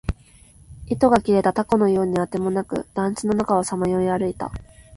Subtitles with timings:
[0.87, 4.51] 糸が切れた凧のようにあてもなく、団地の中をさまよい歩いた